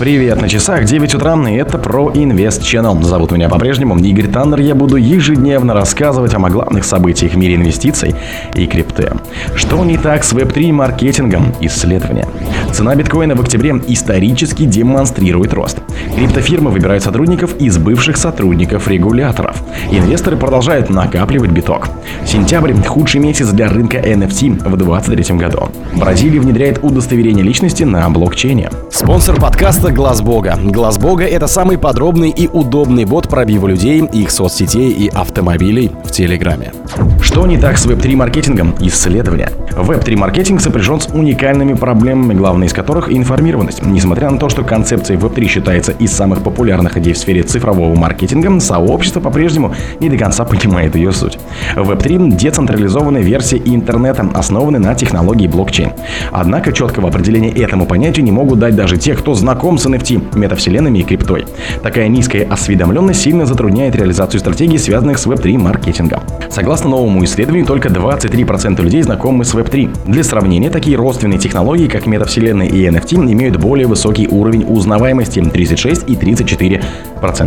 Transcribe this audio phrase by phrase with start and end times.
[0.00, 3.02] Привет, на часах 9 утра, и это про Инвест Channel.
[3.02, 4.60] Зовут меня по-прежнему Игорь Таннер.
[4.60, 8.14] Я буду ежедневно рассказывать о главных событиях в мире инвестиций
[8.54, 9.12] и крипты.
[9.54, 11.54] Что не так с Web3 маркетингом?
[11.60, 12.26] Исследования.
[12.72, 15.78] Цена биткоина в октябре исторически демонстрирует рост.
[16.14, 19.62] Криптофирмы выбирают сотрудников из бывших сотрудников регуляторов.
[19.90, 21.88] Инвесторы продолжают накапливать биток.
[22.24, 25.68] Сентябрь– худший месяц для рынка NFT в 2023 году.
[25.94, 28.70] Бразилия внедряет удостоверение личности на блокчейне.
[28.90, 30.58] Спонсор подкаста Глаз Бога.
[30.62, 36.10] Глаз Бога это самый подробный и удобный бот пробива людей, их соцсетей и автомобилей в
[36.10, 36.72] Телеграме.
[37.20, 38.74] Что не так с Web3 маркетингом?
[38.80, 39.50] Исследования.
[39.70, 43.84] Web3 маркетинг сопряжен с уникальными проблемами, главной из которых информированность.
[43.84, 48.58] Несмотря на то, что концепция Web3 считается из самых популярных идей в сфере цифрового маркетинга,
[48.60, 51.38] сообщество по-прежнему не до конца понимает ее суть.
[51.76, 55.92] Web3– децентрализованная версия интернета, основанная на технологии блокчейн.
[56.32, 60.98] Однако четкого определения этому понятию не могут дать даже те, кто знаком с NFT, метавселенными
[60.98, 61.46] и криптой.
[61.82, 66.20] Такая низкая осведомленность сильно затрудняет реализацию стратегий, связанных с Web3 маркетингом.
[66.50, 70.06] Согласно новому исследованию, только 23% людей знакомы с Web3.
[70.06, 76.08] Для сравнения, такие родственные технологии, как метавселенная и NFT, имеют более высокий уровень узнаваемости 36
[76.08, 76.84] и 34%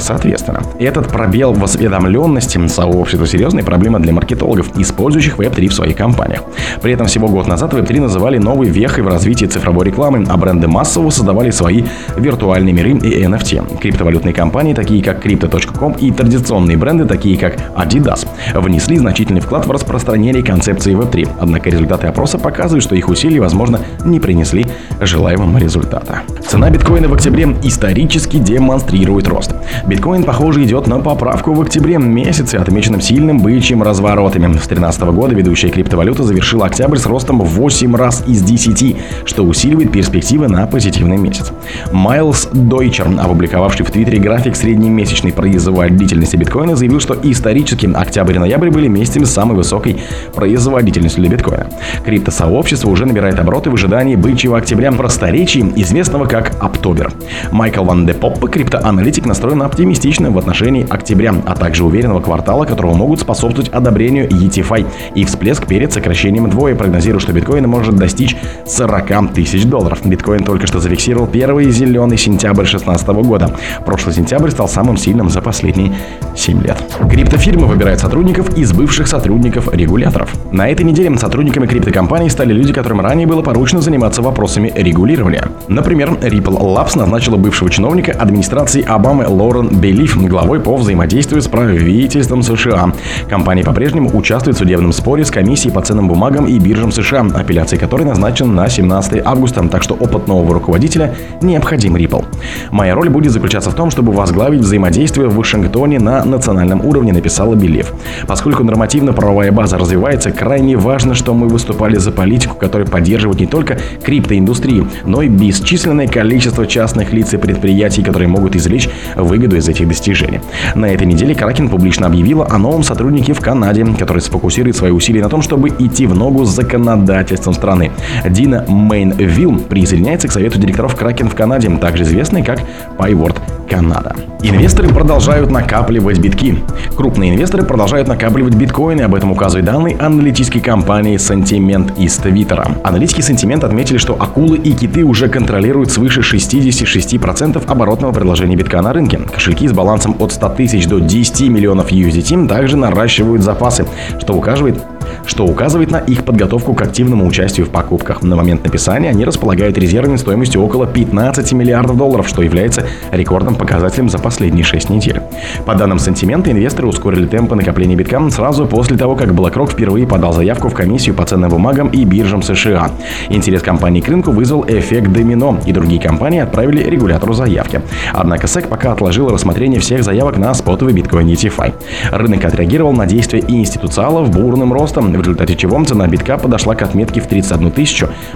[0.00, 0.62] соответственно.
[0.78, 6.42] Этот пробел в осведомленности сообщества серьезная проблема для маркетологов, использующих Web3 в своих компаниях.
[6.82, 10.68] При этом всего год назад Web3 называли новой вехой в развитии цифровой рекламы, а бренды
[10.68, 11.84] массово создавали свои
[12.16, 13.78] виртуальные миры и NFT.
[13.78, 19.70] Криптовалютные компании, такие как Crypto.com и традиционные бренды, такие как Adidas, внесли значительный вклад в
[19.70, 21.28] распространение концепции Web3.
[21.40, 24.66] Однако результаты опроса показывают, что их усилия, возможно, не принесли
[25.00, 26.20] желаемого результата.
[26.46, 29.53] Цена биткоина в октябре исторически демонстрирует рост.
[29.86, 34.46] Биткоин, похоже, идет на поправку в октябре месяце, отмеченным сильным бычьим разворотами.
[34.46, 39.42] С 2013 года ведущая криптовалюта завершила октябрь с ростом в 8 раз из 10, что
[39.44, 41.52] усиливает перспективы на позитивный месяц.
[41.92, 48.70] Майлз Дойчер, опубликовавший в Твиттере график среднемесячной производительности биткоина, заявил, что исторически октябрь и ноябрь
[48.70, 49.98] были месяцами самой высокой
[50.34, 51.66] производительностью для биткоина.
[52.04, 57.12] Криптосообщество уже набирает обороты в ожидании бычьего октября в просторечии, известного как Октобер.
[57.50, 62.94] Майкл Ван де Попп, криптоаналитик, настроен оптимистично в отношении октября, а также уверенного квартала, которого
[62.94, 68.34] могут способствовать одобрению ETFI и всплеск перед сокращением двое, прогнозирует, что биткоин может достичь
[68.66, 70.00] 40 тысяч долларов.
[70.02, 73.54] Биткоин только что зафиксировал первый зеленый сентябрь 2016 года.
[73.84, 75.92] Прошлый сентябрь стал самым сильным за последние
[76.34, 76.82] 7 лет.
[77.10, 80.30] Криптофирмы выбирают сотрудников из бывших сотрудников регуляторов.
[80.52, 85.48] На этой неделе сотрудниками криптокомпаний стали люди, которым ранее было поручено заниматься вопросами регулирования.
[85.68, 92.42] Например, Ripple Labs назначила бывшего чиновника администрации Обамы Лорен Белиф главой по взаимодействию с правительством
[92.42, 92.92] США.
[93.28, 97.78] Компания по-прежнему участвует в судебном споре с комиссией по ценным бумагам и биржам США, апелляция
[97.78, 102.24] которой назначена на 17 августа, так что опыт нового руководителя необходим Ripple.
[102.70, 107.56] Моя роль будет заключаться в том, чтобы возглавить взаимодействие в Вашингтоне на национальном уровне, написала
[107.56, 107.92] Белив.
[108.28, 113.78] Поскольку нормативно-правовая база развивается, крайне важно, что мы выступали за политику, которая поддерживает не только
[114.04, 118.88] криптоиндустрию, но и бесчисленное количество частных лиц и предприятий, которые могут извлечь
[119.24, 120.40] выгоду из этих достижений.
[120.74, 125.22] На этой неделе Кракен публично объявила о новом сотруднике в Канаде, который сфокусирует свои усилия
[125.22, 127.90] на том, чтобы идти в ногу с законодательством страны.
[128.28, 132.60] Дина Мейнвилл присоединяется к совету директоров Кракен в Канаде, также известный как
[132.98, 133.36] Pyword
[133.68, 134.14] Канада.
[134.42, 136.58] Инвесторы продолжают накапливать битки.
[136.96, 142.68] Крупные инвесторы продолжают накапливать биткоины, об этом указывают данные аналитической компании Sentiment из Твиттера.
[142.84, 148.92] Аналитики Sentiment отметили, что акулы и киты уже контролируют свыше 66% оборотного предложения битка на
[148.92, 149.13] рынке.
[149.22, 149.68] Кошельки.
[149.68, 153.86] С балансом от 100 тысяч до 10 миллионов USDT также наращивают запасы,
[154.20, 154.82] что указывает
[155.26, 158.22] что указывает на их подготовку к активному участию в покупках.
[158.22, 164.08] На момент написания они располагают резервами стоимостью около 15 миллиардов долларов, что является рекордным показателем
[164.08, 165.20] за последние 6 недель.
[165.64, 170.32] По данным сентимента, инвесторы ускорили темпы накопления биткам сразу после того, как BlackRock впервые подал
[170.32, 172.90] заявку в комиссию по ценным бумагам и биржам США.
[173.28, 177.82] Интерес компании к рынку вызвал эффект домино, и другие компании отправили регулятору заявки.
[178.12, 181.74] Однако SEC пока отложил рассмотрение всех заявок на спотовый биткоин ETFI.
[182.12, 187.20] Рынок отреагировал на действия институциалов бурным ростом, в результате чего цена битка подошла к отметке
[187.20, 187.72] в 31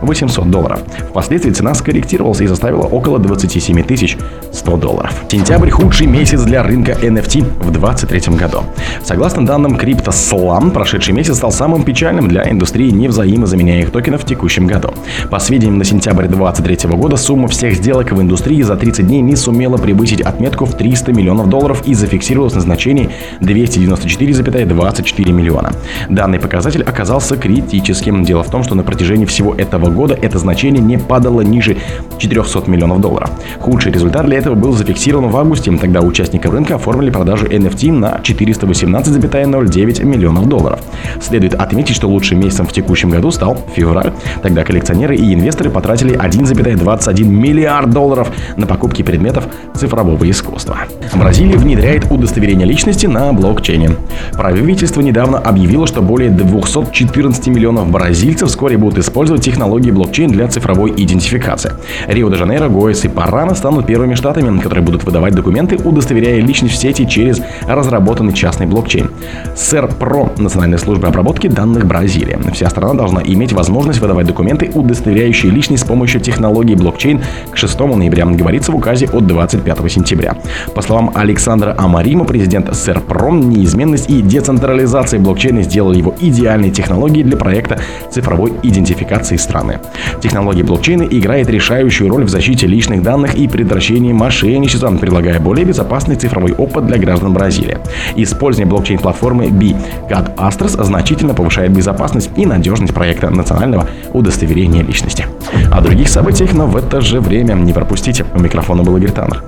[0.00, 0.80] 800 долларов.
[1.10, 4.16] Впоследствии цена скорректировалась и составила около 27 тысяч
[4.52, 5.12] 100 долларов.
[5.30, 8.64] Сентябрь– худший месяц для рынка NFT в 2023 году.
[9.04, 14.90] Согласно данным CryptoSlam, прошедший месяц стал самым печальным для индустрии невзаимозаменяемых токенов в текущем году.
[15.30, 19.36] По сведениям на сентябрь 2023 года, сумма всех сделок в индустрии за 30 дней не
[19.36, 23.10] сумела превысить отметку в 300 миллионов долларов и зафиксировалась на значении
[23.40, 25.72] 294,24 миллиона.
[26.08, 28.24] Данный показатель оказался критическим.
[28.24, 31.76] Дело в том, что на протяжении всего этого года это значение не падало ниже
[32.18, 33.30] 400 миллионов долларов.
[33.60, 35.70] Худший результат для этого был зафиксирован в августе.
[35.76, 40.80] Тогда участники рынка оформили продажу NFT на 418,09 миллионов долларов.
[41.20, 44.12] Следует отметить, что лучшим месяцем в текущем году стал февраль.
[44.42, 49.44] Тогда коллекционеры и инвесторы потратили 1,21 миллиард долларов на покупки предметов
[49.74, 50.78] цифрового искусства.
[51.14, 53.90] Бразилия внедряет удостоверение личности на блокчейне.
[54.32, 60.92] Правительство недавно объявило, что более 214 миллионов бразильцев вскоре будут использовать технологии блокчейн для цифровой
[60.96, 61.72] идентификации.
[62.06, 67.06] Рио-де-Жанейро, Гоэс и Парана станут первыми штатами, которые будут выдавать документы, удостоверяя личность в сети
[67.06, 69.10] через разработанный частный блокчейн.
[69.54, 72.38] СЭР ПРО– Национальная служба обработки данных Бразилии.
[72.52, 77.20] Вся страна должна иметь возможность выдавать документы, удостоверяющие личность с помощью технологии блокчейн
[77.50, 80.36] к 6 ноября, говорится в указе от 25 сентября.
[80.74, 87.24] По словам Александра Амарима, президент СЭР ПРО, неизменность и децентрализация блокчейна сделали его идеальной технологией
[87.24, 87.78] для проекта
[88.10, 89.80] цифровой идентификации страны.
[90.20, 96.16] Технология блокчейна играет решающую роль в защите личных данных и предотвращении мошенничества, предлагая более безопасный
[96.16, 97.78] цифровой опыт для граждан Бразилии.
[98.16, 105.26] Использование блокчейн-платформы B-Cad Astros значительно повышает безопасность и надежность проекта национального удостоверения личности.
[105.72, 108.24] О других событиях, но в это же время не пропустите.
[108.34, 109.45] У микрофона был Игорь Таннер.